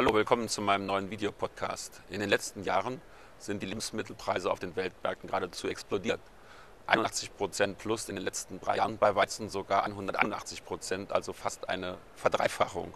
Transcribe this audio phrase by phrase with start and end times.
[0.00, 2.00] Hallo, willkommen zu meinem neuen Videopodcast.
[2.08, 3.02] In den letzten Jahren
[3.38, 6.20] sind die Lebensmittelpreise auf den Weltmärkten geradezu explodiert.
[6.86, 11.68] 81 Prozent plus in den letzten drei Jahren, bei Weizen sogar 181 Prozent, also fast
[11.68, 12.94] eine Verdreifachung.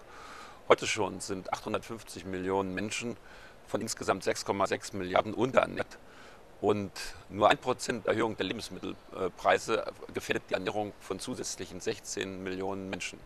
[0.67, 3.19] Heute schon sind 850 Millionen Menschen
[3.67, 5.99] von insgesamt 6,6 Milliarden unterernährt.
[6.63, 6.91] Und
[7.29, 13.21] nur ein Prozent Erhöhung der Lebensmittelpreise gefährdet die Ernährung von zusätzlichen 16 Millionen Menschen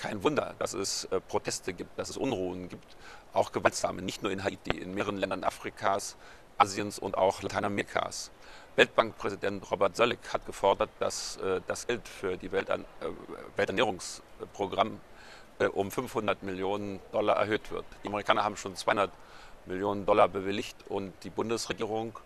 [0.00, 2.96] kein Wunder, dass es äh, Proteste gibt, dass es Unruhen gibt,
[3.34, 6.16] auch gewaltsame, nicht nur in Haiti, in mehreren Ländern Afrikas,
[6.56, 8.30] Asiens und auch Lateinamerikas.
[8.76, 13.08] Weltbankpräsident Robert Zoellick hat gefordert, dass äh, das Geld für die Weltern äh,
[13.56, 15.00] Welternährungsprogramm
[15.58, 17.84] äh, um 500 Millionen Dollar erhöht wird.
[18.02, 19.10] Die Amerikaner haben schon 200
[19.66, 22.18] Millionen Dollar bewilligt und die Bundesregierung,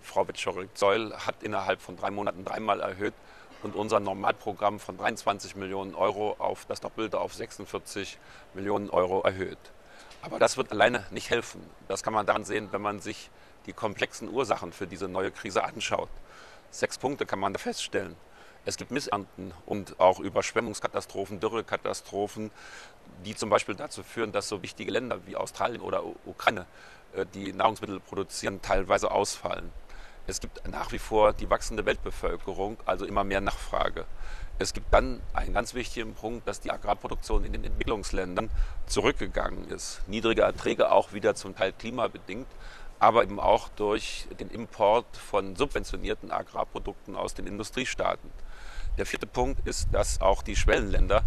[0.00, 3.14] Frau Wittschorek-Zeul, hat innerhalb von drei Monaten dreimal erhöht
[3.62, 8.18] und unser Normalprogramm von 23 Millionen Euro auf das Doppelte auf 46
[8.54, 9.58] Millionen Euro erhöht.
[10.22, 11.62] Aber das wird alleine nicht helfen.
[11.88, 13.30] Das kann man daran sehen, wenn man sich
[13.66, 16.08] die komplexen Ursachen für diese neue Krise anschaut.
[16.70, 18.16] Sechs Punkte kann man da feststellen.
[18.64, 22.52] Es gibt Missernten und auch Überschwemmungskatastrophen, Dürrekatastrophen,
[23.24, 26.66] die zum Beispiel dazu führen, dass so wichtige Länder wie Australien oder Ukraine,
[27.14, 29.72] äh, die Nahrungsmittel produzieren, teilweise ausfallen.
[30.26, 34.04] Es gibt nach wie vor die wachsende Weltbevölkerung, also immer mehr Nachfrage.
[34.58, 38.48] Es gibt dann einen ganz wichtigen Punkt, dass die Agrarproduktion in den Entwicklungsländern
[38.86, 40.02] zurückgegangen ist.
[40.06, 42.46] Niedrige Erträge auch wieder zum Teil klimabedingt,
[43.00, 48.30] aber eben auch durch den Import von subventionierten Agrarprodukten aus den Industriestaaten.
[48.98, 51.24] Der vierte Punkt ist, dass auch die Schwellenländer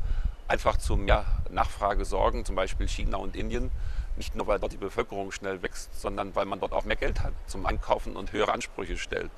[0.48, 3.72] einfach zu mehr Nachfrage sorgen, zum Beispiel China und Indien,
[4.18, 7.22] nicht nur, weil dort die Bevölkerung schnell wächst, sondern weil man dort auch mehr Geld
[7.22, 9.32] hat zum Einkaufen und höhere Ansprüche stellt.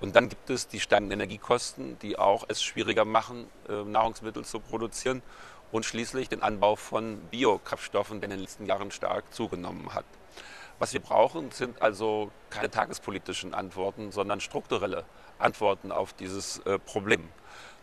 [0.00, 4.60] Und dann gibt es die steigenden Energiekosten, die auch es schwieriger machen, äh, Nahrungsmittel zu
[4.60, 5.22] produzieren.
[5.72, 10.06] Und schließlich den Anbau von Biokraftstoffen, der in den letzten Jahren stark zugenommen hat.
[10.80, 15.04] Was wir brauchen, sind also keine tagespolitischen Antworten, sondern strukturelle
[15.38, 17.28] Antworten auf dieses äh, Problem.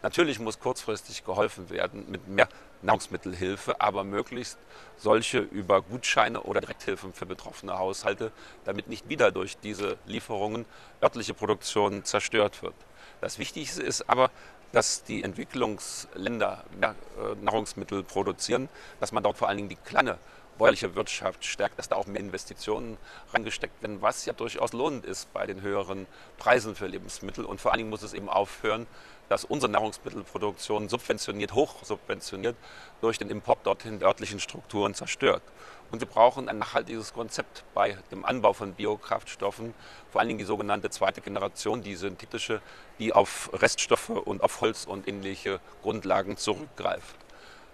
[0.01, 2.49] Natürlich muss kurzfristig geholfen werden mit mehr
[2.81, 4.57] Nahrungsmittelhilfe, aber möglichst
[4.97, 8.31] solche über Gutscheine oder Direkthilfen für betroffene Haushalte,
[8.65, 10.65] damit nicht wieder durch diese Lieferungen
[10.99, 12.75] örtliche Produktion zerstört wird.
[13.21, 14.31] Das Wichtigste ist aber,
[14.71, 18.69] dass die Entwicklungsländer mehr äh, Nahrungsmittel produzieren,
[18.99, 20.17] dass man dort vor allen Dingen die kleine
[20.57, 22.97] bäuerliche Wirtschaft stärkt, dass da auch mehr Investitionen
[23.33, 26.07] reingesteckt werden, was ja durchaus lohnend ist bei den höheren
[26.37, 27.45] Preisen für Lebensmittel.
[27.45, 28.87] Und vor allen Dingen muss es eben aufhören,
[29.29, 32.55] dass unsere Nahrungsmittelproduktion subventioniert, hochsubventioniert,
[33.01, 35.43] durch den Import dorthin örtlichen Strukturen zerstört.
[35.91, 39.73] Und wir brauchen ein nachhaltiges Konzept bei dem Anbau von Biokraftstoffen,
[40.11, 42.61] vor allen Dingen die sogenannte zweite Generation, die synthetische,
[42.99, 47.15] die auf Reststoffe und auf Holz und ähnliche Grundlagen zurückgreift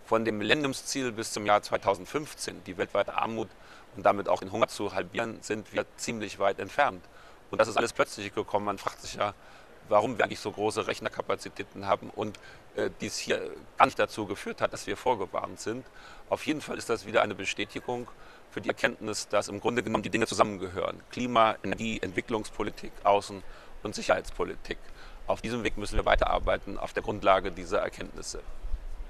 [0.06, 3.50] von dem Millenniumsziel bis zum Jahr 2015, die weltweite Armut
[3.96, 7.04] und damit auch den Hunger zu halbieren, sind wir ziemlich weit entfernt.
[7.52, 8.66] Und das ist alles plötzlich gekommen.
[8.66, 9.34] Man fragt sich ja,
[9.90, 12.40] warum wir eigentlich so große Rechnerkapazitäten haben und
[12.76, 15.86] äh, dies hier gar nicht dazu geführt hat, dass wir vorgewarnt sind.
[16.30, 18.08] Auf jeden Fall ist das wieder eine Bestätigung
[18.52, 21.02] für die Erkenntnis, dass im Grunde genommen die Dinge zusammengehören.
[21.12, 23.42] Klima, Energie, Entwicklungspolitik, Außen-
[23.84, 24.78] und Sicherheitspolitik.
[25.28, 28.42] Auf diesem Weg müssen wir weiterarbeiten, auf der Grundlage dieser Erkenntnisse.